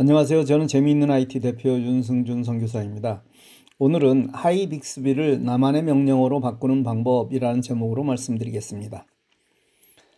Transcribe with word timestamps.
안녕하세요. 0.00 0.46
저는 0.46 0.66
재미있는 0.66 1.10
IT 1.10 1.40
대표 1.40 1.68
윤승준 1.68 2.42
선교사입니다. 2.42 3.22
오늘은 3.78 4.30
하이 4.32 4.66
빅스비를 4.66 5.44
나만의 5.44 5.82
명령어로 5.82 6.40
바꾸는 6.40 6.84
방법이라는 6.84 7.60
제목으로 7.60 8.02
말씀드리겠습니다. 8.04 9.04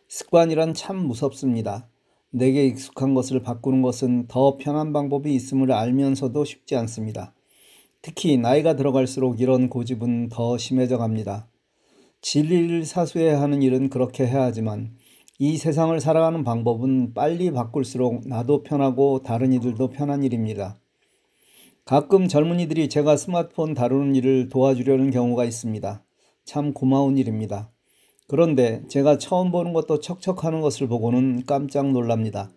습관이란 0.06 0.74
참 0.74 0.98
무섭습니다. 0.98 1.88
내게 2.30 2.64
익숙한 2.64 3.14
것을 3.14 3.42
바꾸는 3.42 3.82
것은 3.82 4.28
더 4.28 4.56
편한 4.56 4.92
방법이 4.92 5.34
있음을 5.34 5.72
알면서도 5.72 6.44
쉽지 6.44 6.76
않습니다. 6.76 7.34
특히 8.02 8.36
나이가 8.36 8.76
들어갈수록 8.76 9.40
이런 9.40 9.68
고집은 9.68 10.28
더 10.28 10.58
심해져 10.58 10.96
갑니다. 10.96 11.48
진리를 12.20 12.84
사수해야 12.84 13.42
하는 13.42 13.62
일은 13.62 13.90
그렇게 13.90 14.28
해야 14.28 14.44
하지만 14.44 14.94
이 15.44 15.56
세상을 15.56 15.98
살아가는 15.98 16.44
방법은 16.44 17.14
빨리 17.14 17.50
바꿀수록 17.50 18.28
나도 18.28 18.62
편하고 18.62 19.24
다른 19.24 19.52
이들도 19.52 19.88
편한 19.88 20.22
일입니다. 20.22 20.78
가끔 21.84 22.28
젊은이들이 22.28 22.88
제가 22.88 23.16
스마트폰 23.16 23.74
다루는 23.74 24.14
일을 24.14 24.50
도와주려는 24.50 25.10
경우가 25.10 25.44
있습니다. 25.44 26.04
참 26.44 26.72
고마운 26.72 27.18
일입니다. 27.18 27.72
그런데 28.28 28.84
제가 28.86 29.18
처음 29.18 29.50
보는 29.50 29.72
것도 29.72 29.98
척척하는 29.98 30.60
것을 30.60 30.86
보고는 30.86 31.42
깜짝 31.44 31.90
놀랍니다. 31.90 32.52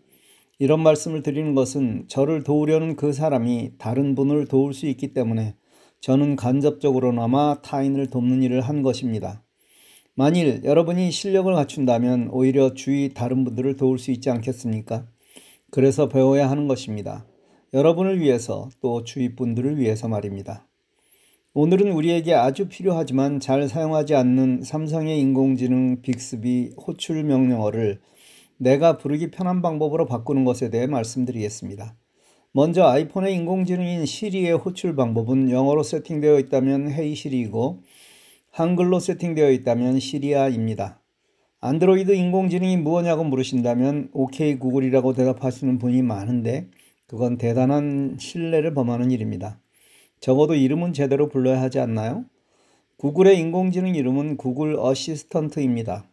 이런 0.60 0.82
말씀을 0.82 1.24
드리는 1.24 1.56
것은 1.56 2.06
저를 2.08 2.44
도우려는 2.44 2.98
그 2.98 3.14
사람이 3.14 3.80
다른 3.80 4.14
분을 4.14 4.46
도울 4.46 4.76
수 4.76 4.86
있기 4.86 5.12
때문에 5.12 5.56
저는 6.02 6.36
간접적으로나마 6.36 7.62
타인을 7.64 8.12
돕는 8.12 8.44
일을 8.44 8.62
한 8.62 8.84
것입니다. 8.84 9.42
만일 10.18 10.62
여러분이 10.64 11.12
실력을 11.12 11.54
갖춘다면 11.54 12.30
오히려 12.32 12.74
주위 12.74 13.14
다른 13.14 13.44
분들을 13.44 13.76
도울 13.76 14.00
수 14.00 14.12
있지 14.12 14.30
않겠습니까? 14.30 15.06
그래서 15.72 16.08
배워야 16.08 16.50
하는 16.50 16.70
것입니다. 16.70 17.26
여러분을 17.74 18.22
위해서 18.22 18.70
또 18.80 19.04
주위 19.04 19.36
분들을 19.36 19.78
위해서 19.78 20.08
말입니다. 20.08 20.70
오늘은 21.54 21.92
우리에게 21.92 22.34
아주 22.34 22.70
필요하지만 22.70 23.42
잘 23.42 23.68
사용하지 23.68 24.16
않는 24.16 24.64
삼성의 24.64 25.20
인공지능 25.20 26.02
빅스비 26.02 26.76
호출 26.78 27.22
명령어를 27.26 28.00
내가 28.56 28.98
부르기 28.98 29.32
편한 29.32 29.62
방법으로 29.62 30.06
바꾸는 30.06 30.46
것에 30.46 30.70
대해 30.70 30.88
말씀드리겠습니다. 30.88 31.94
먼저 32.54 32.86
아이폰의 32.86 33.36
인공지능인 33.36 34.06
시리의 34.06 34.54
호출 34.54 34.96
방법은 34.96 35.50
영어로 35.52 35.84
세팅되어 35.84 36.40
있다면 36.40 36.90
헤이 36.90 37.16
시리이고 37.16 37.82
한글로 38.56 39.02
세팅되어 39.02 39.52
있다면 39.52 40.00
시리야입니다. 40.00 41.02
안드로이드 41.60 42.14
인공지능이 42.14 42.78
무엇냐고 42.78 43.26
물으신다면 43.26 44.12
OK 44.14 44.60
구글이라고 44.60 45.12
대답하시는 45.12 45.78
분이 45.78 46.02
많은데 46.04 46.70
그건 47.06 47.38
대단한 47.38 48.16
실례를 48.18 48.74
범하는 48.74 49.12
일입니다. 49.12 49.60
적어도 50.22 50.56
이름은 50.56 50.94
제대로 50.94 51.28
불러야 51.28 51.62
하지 51.62 51.80
않나요? 51.80 52.24
Google의 52.96 53.38
인공지능 53.40 53.94
이름은 53.94 54.38
Google 54.38 54.78
Assistant입니다. 54.80 56.08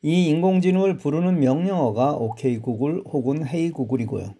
이 0.00 0.28
인공지능을 0.30 0.96
부르는 0.96 1.38
명령어가 1.38 2.14
OK 2.14 2.60
구글 2.60 3.02
혹은 3.04 3.46
헤이 3.46 3.72
구글이고요. 3.72 4.34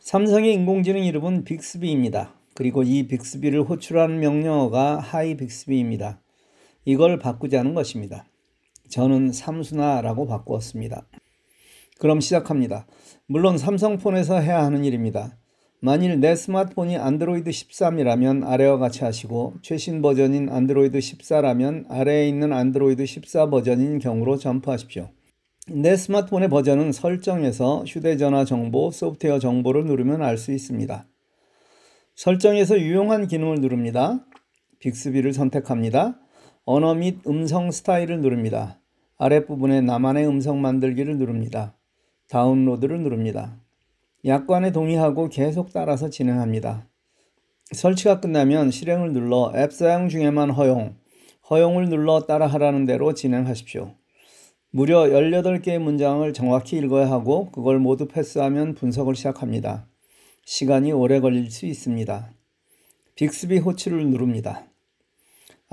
삼성의 0.00 0.52
인공지능 0.52 1.02
이름은 1.02 1.44
Bixby입니다. 1.44 2.34
그리고 2.54 2.82
이 2.82 3.06
Bixby를 3.06 3.62
호출하는 3.62 4.20
명령어가 4.20 4.98
Hi 4.98 5.34
Bixby입니다. 5.38 6.21
이걸 6.84 7.18
바꾸자는 7.18 7.74
것입니다. 7.74 8.26
저는 8.88 9.32
삼순아라고 9.32 10.26
바꾸었습니다. 10.26 11.06
그럼 11.98 12.20
시작합니다. 12.20 12.86
물론 13.26 13.56
삼성폰에서 13.56 14.40
해야 14.40 14.64
하는 14.64 14.84
일입니다. 14.84 15.38
만일 15.80 16.20
내 16.20 16.36
스마트폰이 16.36 16.96
안드로이드 16.96 17.50
13이라면 17.50 18.46
아래와 18.46 18.78
같이 18.78 19.02
하시고 19.02 19.54
최신 19.62 20.00
버전인 20.00 20.48
안드로이드 20.48 20.98
14라면 20.98 21.86
아래에 21.88 22.28
있는 22.28 22.52
안드로이드 22.52 23.04
14 23.04 23.50
버전인 23.50 23.98
경우로 23.98 24.36
점프하십시오. 24.36 25.10
내 25.68 25.96
스마트폰의 25.96 26.48
버전은 26.50 26.92
설정에서 26.92 27.84
휴대전화 27.84 28.44
정보, 28.44 28.90
소프트웨어 28.90 29.38
정보를 29.38 29.84
누르면 29.84 30.22
알 30.22 30.38
수 30.38 30.52
있습니다. 30.52 31.06
설정에서 32.14 32.78
유용한 32.78 33.26
기능을 33.26 33.56
누릅니다. 33.60 34.24
빅스비를 34.80 35.32
선택합니다. 35.32 36.21
언어 36.64 36.94
및 36.94 37.26
음성 37.26 37.72
스타일을 37.72 38.20
누릅니다. 38.20 38.78
아랫부분에 39.18 39.80
나만의 39.80 40.28
음성 40.28 40.60
만들기를 40.60 41.18
누릅니다. 41.18 41.74
다운로드를 42.28 43.00
누릅니다. 43.00 43.58
약관에 44.24 44.70
동의하고 44.70 45.28
계속 45.28 45.72
따라서 45.72 46.08
진행합니다. 46.08 46.86
설치가 47.72 48.20
끝나면 48.20 48.70
실행을 48.70 49.12
눌러 49.12 49.52
앱 49.56 49.72
사용 49.72 50.08
중에만 50.08 50.50
허용, 50.50 50.94
허용을 51.50 51.88
눌러 51.88 52.26
따라하라는 52.26 52.86
대로 52.86 53.12
진행하십시오. 53.12 53.94
무려 54.70 55.02
18개의 55.02 55.80
문장을 55.80 56.32
정확히 56.32 56.76
읽어야 56.76 57.10
하고 57.10 57.50
그걸 57.50 57.80
모두 57.80 58.06
패스하면 58.06 58.74
분석을 58.74 59.16
시작합니다. 59.16 59.88
시간이 60.44 60.92
오래 60.92 61.18
걸릴 61.18 61.50
수 61.50 61.66
있습니다. 61.66 62.30
빅스비 63.16 63.58
호출을 63.58 64.06
누릅니다. 64.10 64.71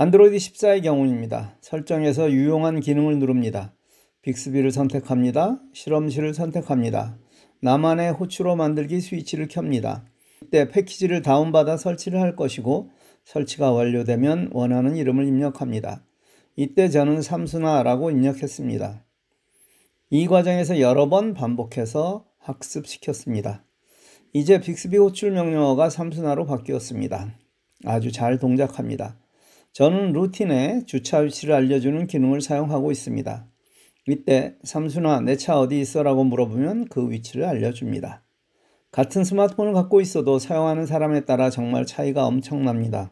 안드로이드 0.02 0.38
14의 0.38 0.84
경우입니다. 0.84 1.58
설정에서 1.60 2.32
유용한 2.32 2.80
기능을 2.80 3.20
누릅니다. 3.20 3.74
빅스비를 4.22 4.72
선택합니다. 4.72 5.60
실험실을 5.74 6.34
선택합니다. 6.34 7.18
나만의 7.60 8.14
호출로 8.14 8.56
만들기 8.56 9.02
스위치를 9.02 9.50
켭니다. 9.50 10.06
이때 10.42 10.70
패키지를 10.70 11.22
다운받아 11.22 11.76
설치를 11.76 12.22
할 12.22 12.38
것이고 12.38 12.92
설치가 13.26 13.74
완료되면 13.74 14.52
원하는 14.54 14.96
이름을 14.96 15.28
입력합니다. 15.28 16.02
이때 16.56 16.88
저는 16.88 17.22
삼순아라고 17.22 18.10
입력했습니다. 18.10 19.04
이 20.12 20.28
과정에서 20.28 20.80
여러 20.80 21.10
번 21.10 21.34
반복해서 21.34 22.24
학습시켰습니다. 22.38 23.66
이제 24.32 24.62
빅스비 24.62 24.96
호출 24.96 25.32
명령어가 25.32 25.90
삼순아로 25.90 26.46
바뀌었습니다. 26.46 27.36
아주 27.84 28.14
잘 28.14 28.40
동작합니다. 28.40 29.18
저는 29.74 30.14
루틴에 30.14 30.84
주차 30.86 31.20
위치를 31.20 31.54
알려주는 31.56 32.08
기능을 32.08 32.42
사용하고 32.42 32.92
있습니다. 32.92 33.46
이때 34.08 34.56
삼순아 34.64 35.22
내 35.22 35.36
차 35.36 35.60
어디 35.60 35.80
있어 35.80 36.04
라고 36.04 36.24
물어보면 36.24 36.86
그 36.86 37.10
위치를 37.12 37.46
알려줍니다. 37.46 38.24
같은 38.92 39.24
스마트폰을 39.24 39.74
갖고 39.74 40.02
있어도 40.02 40.40
사용하는 40.40 40.86
사람에 40.88 41.26
따라 41.26 41.50
정말 41.50 41.86
차이가 41.86 42.26
엄청납니다. 42.26 43.12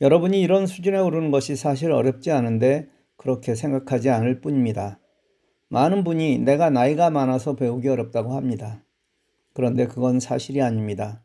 여러분이 0.00 0.40
이런 0.40 0.66
수준에 0.66 0.98
오르는 0.98 1.30
것이 1.30 1.56
사실 1.56 1.90
어렵지 1.90 2.30
않은데 2.30 2.88
그렇게 3.16 3.54
생각하지 3.54 4.10
않을 4.10 4.40
뿐입니다. 4.42 4.98
많은 5.68 6.04
분이 6.04 6.40
내가 6.40 6.68
나이가 6.68 7.08
많아서 7.10 7.56
배우기 7.56 7.88
어렵다고 7.88 8.34
합니다. 8.34 8.84
그런데 9.54 9.86
그건 9.86 10.20
사실이 10.20 10.60
아닙니다. 10.60 11.24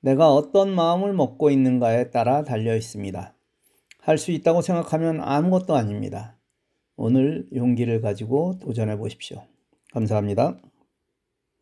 내가 0.00 0.32
어떤 0.32 0.74
마음을 0.74 1.12
먹고 1.12 1.50
있는가에 1.50 2.10
따라 2.10 2.42
달려 2.42 2.74
있습니다. 2.74 3.35
할 4.06 4.18
수 4.18 4.30
있다고 4.30 4.62
생각하면 4.62 5.20
아무것도 5.20 5.74
아닙니다. 5.74 6.38
오늘 6.94 7.48
용기를 7.52 8.00
가지고 8.00 8.56
도전해 8.60 8.96
보십시오. 8.96 9.42
감사합니다. 9.92 10.60